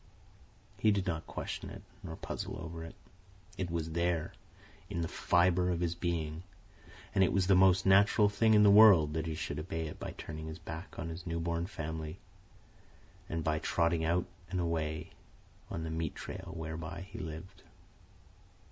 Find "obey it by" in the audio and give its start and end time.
9.59-10.15